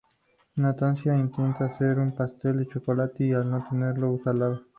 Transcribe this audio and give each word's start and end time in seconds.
Natacha 0.55 1.13
intenta 1.15 1.65
hacer 1.65 1.99
un 1.99 2.11
pastel 2.15 2.57
de 2.57 2.67
chocolate, 2.67 3.23
y 3.23 3.33
al 3.33 3.51
no 3.51 3.63
tenerlo, 3.69 4.09
usa 4.13 4.33
lodo. 4.33 4.61